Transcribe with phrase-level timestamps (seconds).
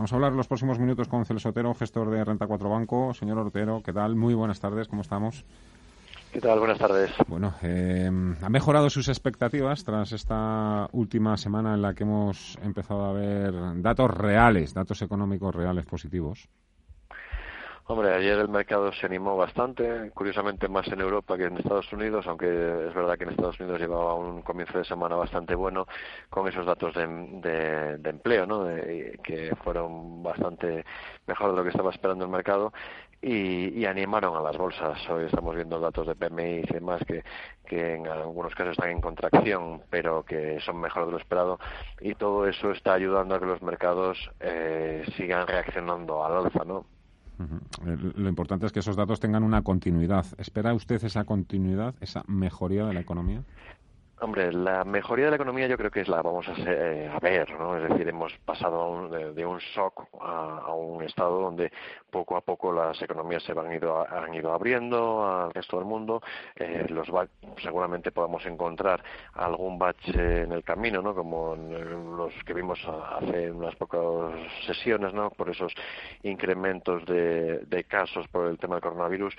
[0.00, 3.12] Vamos a hablar los próximos minutos con Celso Otero, gestor de Renta 4 Banco.
[3.12, 4.16] Señor Otero, ¿qué tal?
[4.16, 5.44] Muy buenas tardes, ¿cómo estamos?
[6.32, 6.58] ¿Qué tal?
[6.58, 7.10] Buenas tardes.
[7.28, 8.10] Bueno, eh,
[8.40, 13.52] ¿ha mejorado sus expectativas tras esta última semana en la que hemos empezado a ver
[13.82, 16.48] datos reales, datos económicos reales positivos?
[17.90, 22.24] Hombre, ayer el mercado se animó bastante, curiosamente más en Europa que en Estados Unidos,
[22.28, 25.88] aunque es verdad que en Estados Unidos llevaba un comienzo de semana bastante bueno
[26.28, 28.64] con esos datos de, empleo, ¿no?
[29.24, 30.84] que fueron bastante
[31.26, 32.72] mejor de lo que estaba esperando el mercado
[33.20, 34.96] y, animaron a las bolsas.
[35.10, 37.24] Hoy estamos viendo datos de PMI y demás que,
[37.66, 41.58] que en algunos casos están en contracción, pero que son mejor de lo esperado
[42.00, 46.86] y todo eso está ayudando a que los mercados eh, sigan reaccionando al alza, ¿no?
[48.16, 50.26] Lo importante es que esos datos tengan una continuidad.
[50.38, 53.42] ¿Espera usted esa continuidad, esa mejoría de la economía?
[54.22, 57.50] Hombre, la mejoría de la economía yo creo que es la vamos a, eh, ver,
[57.58, 57.74] ¿no?
[57.78, 61.72] Es decir, hemos pasado de, un shock a, un estado donde
[62.10, 66.20] poco a poco las economías se han ido, han ido abriendo al resto del mundo.
[66.54, 67.08] Eh, los
[67.62, 71.14] seguramente podamos encontrar algún bache en el camino, ¿no?
[71.14, 74.34] Como los que vimos hace unas pocas
[74.66, 75.30] sesiones, ¿no?
[75.30, 75.72] Por esos
[76.24, 79.34] incrementos de, de casos por el tema del coronavirus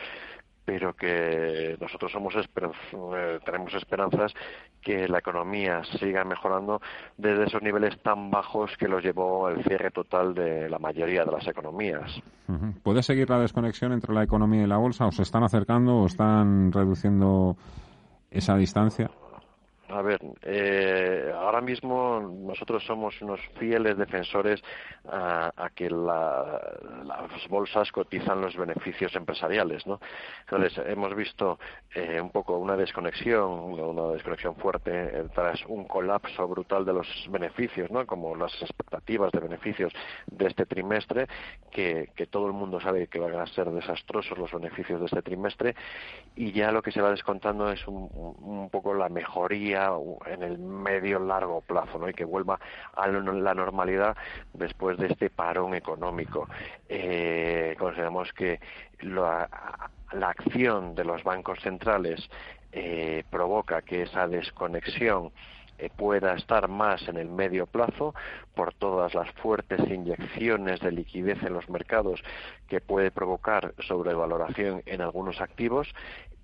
[0.65, 4.33] pero que nosotros somos eh, tenemos esperanzas
[4.81, 6.81] que la economía siga mejorando
[7.17, 11.31] desde esos niveles tan bajos que los llevó el cierre total de la mayoría de
[11.31, 12.21] las economías.
[12.83, 15.07] ¿Puede seguir la desconexión entre la economía y la bolsa?
[15.07, 17.55] ¿O se están acercando o están reduciendo
[18.29, 19.09] esa distancia?
[19.92, 24.64] A ver, eh, ahora mismo nosotros somos unos fieles defensores
[25.06, 30.00] a, que las bolsas cotizan los beneficios empresariales, ¿no?
[30.42, 31.59] Entonces hemos visto
[31.94, 37.08] eh, un poco una desconexión, una desconexión fuerte eh, tras un colapso brutal de los
[37.30, 38.06] beneficios, ¿no?
[38.06, 39.92] Como las expectativas de beneficios
[40.28, 41.28] de este trimestre,
[41.69, 45.75] que, todo el mundo sabe que van a ser desastrosos los beneficios de este trimestre
[46.36, 49.81] y ya lo que se va descontando es un poco la mejoría
[50.25, 52.09] en el medio largo plazo, ¿no?
[52.09, 52.59] Y que vuelva
[52.94, 54.16] a la normalidad
[54.53, 56.47] después de este parón económico.
[56.90, 58.59] Eh, consideramos que
[59.02, 59.50] la,
[60.22, 62.30] acción de los bancos centrales
[62.72, 65.31] eh, provoca que esa desconexión
[65.78, 68.13] eh, pueda estar más en el medio plazo
[68.53, 72.22] por todas las fuertes inyecciones de liquidez en los mercados
[72.68, 75.88] que puede provocar sobrevaloración en algunos activos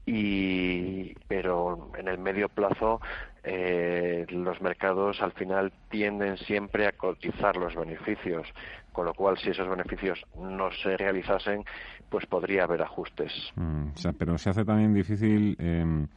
[0.07, 3.01] y pero en el medio plazo
[3.43, 8.47] eh, los mercados al final tienden siempre a cotizar los beneficios
[8.93, 11.63] con lo cual si esos beneficios no se realizasen
[12.09, 13.33] pues podría haber ajustes.
[13.55, 16.07] Mm, pero se hace también difícil em,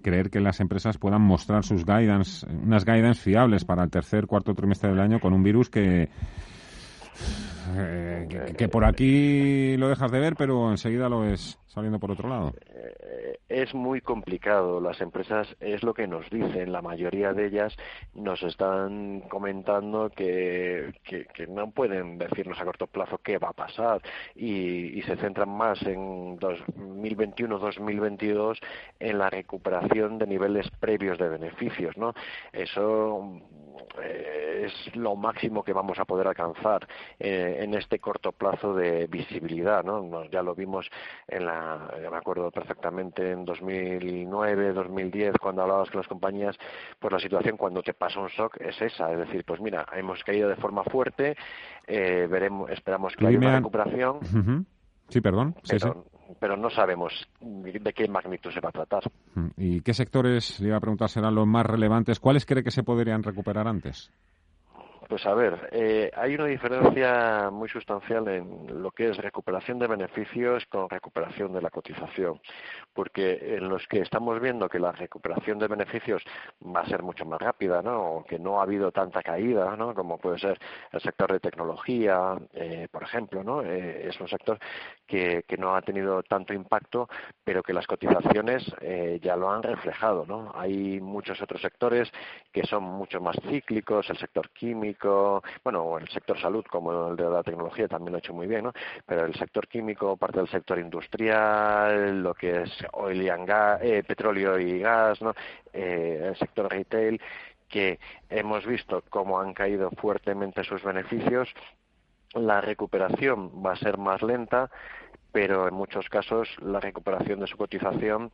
[0.00, 4.54] creer que las empresas puedan mostrar sus guidance unas guidance fiables para el tercer cuarto
[4.54, 6.08] trimestre del año con un virus que
[7.76, 12.28] eh, que, por aquí lo dejas de ver, pero enseguida lo ves saliendo por otro
[12.28, 12.52] lado.
[12.66, 14.80] Eh, es muy complicado.
[14.80, 16.72] Las empresas es lo que nos dicen.
[16.72, 17.74] La mayoría de ellas
[18.14, 24.00] nos están comentando que, que, no pueden decirnos a corto plazo qué va a pasar
[24.34, 28.58] y, y se centran más en 2021-2022
[29.00, 32.14] en la recuperación de niveles previos de beneficios, ¿no?
[32.52, 33.40] Eso
[34.02, 36.86] eh, es lo máximo que vamos a poder alcanzar
[37.18, 40.24] eh, en este corto plazo de visibilidad, ¿no?
[40.26, 40.90] Ya lo vimos
[41.26, 41.59] en la,
[42.10, 46.56] me acuerdo perfectamente en 2009, 2010, cuando hablabas con las compañías,
[46.98, 50.22] pues la situación cuando te pasa un shock es esa, es decir, pues mira, hemos
[50.24, 51.36] caído de forma fuerte,
[51.86, 54.66] eh, veremos, esperamos que haya una recuperación.
[55.08, 55.54] Sí, perdón.
[56.38, 59.02] Pero, no sabemos de qué magnitud se va a tratar.
[59.56, 62.20] ¿Y qué sectores, le iba a preguntar, serán los más relevantes?
[62.20, 64.12] ¿Cuáles cree que se podrían recuperar antes?
[65.10, 69.88] Pues a ver, eh, hay una diferencia muy sustancial en lo que es recuperación de
[69.88, 72.40] beneficios con recuperación de la cotización,
[72.92, 76.22] porque en los que estamos viendo que la recuperación de beneficios
[76.64, 78.18] va a ser mucho más rápida, ¿no?
[78.18, 79.94] O que no ha habido tanta caída, ¿no?
[79.96, 80.60] Como puede ser
[80.92, 83.62] el sector de tecnología, eh, por ejemplo, ¿no?
[83.64, 84.60] Eh, es un sector
[85.08, 87.08] que, que, no ha tenido tanto impacto,
[87.42, 88.64] pero que las cotizaciones
[89.20, 90.52] ya lo han reflejado, ¿no?
[90.54, 92.08] Hay muchos otros sectores
[92.52, 94.99] que son mucho más cíclicos, el sector químico
[95.64, 98.64] bueno, el sector salud como el de la tecnología también lo ha hecho muy bien,
[98.64, 98.72] ¿no?
[99.06, 104.02] Pero el sector químico, parte del sector industrial, lo que es oil y gas, eh,
[104.06, 105.18] petróleo y gas.
[105.72, 107.20] Eh, el sector retail,
[107.68, 107.98] que
[108.28, 111.48] hemos visto cómo han caído fuertemente sus beneficios
[112.34, 114.70] la recuperación va a ser más lenta
[115.32, 118.32] pero en muchos casos la recuperación de su cotización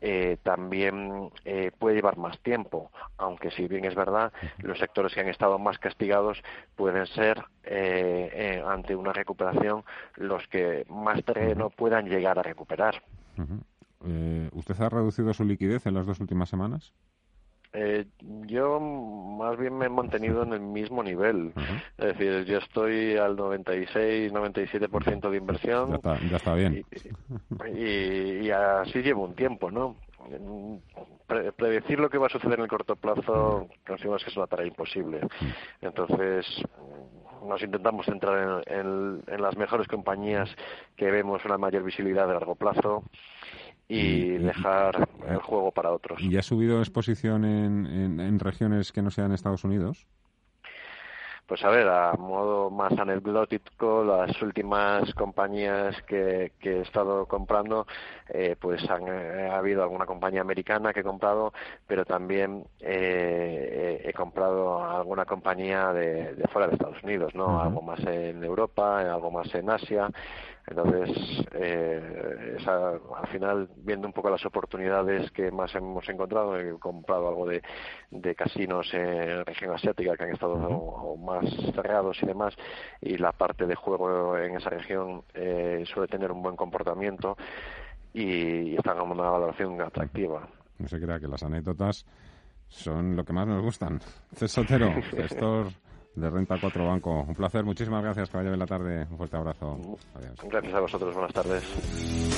[0.00, 5.20] eh, también eh, puede llevar más tiempo, aunque si bien es verdad, los sectores que
[5.20, 6.42] han estado más castigados
[6.76, 9.84] pueden ser eh, ante una recuperación
[10.16, 13.02] los que más terreno puedan llegar a recuperar.
[14.52, 16.92] ¿Usted ha reducido su liquidez en las dos últimas semanas?
[17.72, 18.06] Eh,
[18.46, 21.52] yo más bien me he mantenido en el mismo nivel.
[21.98, 25.90] Es decir, yo estoy al 96-97% de inversión.
[25.90, 26.84] Ya está, ya está bien.
[27.74, 29.96] Y, así llevo un tiempo, ¿no?
[31.56, 34.66] predecir lo que va a suceder en el corto plazo, consideramos que es una tarea
[34.66, 35.20] imposible.
[35.80, 36.46] Entonces,
[37.46, 40.48] nos intentamos centrar en, en las mejores compañías
[40.96, 43.04] que vemos una mayor visibilidad de largo plazo
[43.88, 46.20] y, dejar el juego para otros.
[46.20, 50.06] ¿Y ha subido exposición en, en, regiones que no sean Estados Unidos?
[51.48, 57.86] Pues a ver, a modo más anecdótico, las últimas compañías que, he estado comprando,
[58.28, 61.54] eh, pues han, eh, ha habido alguna compañía americana que he comprado,
[61.86, 67.58] pero también eh, he comprado alguna compañía de, fuera de Estados Unidos, ¿no?
[67.62, 70.10] Algo más en Europa, algo más en Asia,
[70.70, 77.28] entonces, eh, al final, viendo un poco las oportunidades que más hemos encontrado, he comprado
[77.28, 77.62] algo de,
[78.34, 81.37] casinos en región asiática que han estado más
[81.74, 82.54] cerrados y demás,
[83.00, 87.36] y la parte de juego en esa región eh, suele tener un buen comportamiento
[88.12, 90.48] y, están en una valoración atractiva.
[90.78, 92.06] No se crea que las anécdotas
[92.68, 94.00] son lo que más nos gustan.
[94.32, 95.68] César Sotero, gestor
[96.14, 97.22] de Renta 4 Banco.
[97.22, 99.06] Un placer, muchísimas gracias, caballero de la tarde.
[99.10, 99.78] Un fuerte abrazo.
[100.44, 102.28] Gracias a vosotros, buenas tardes.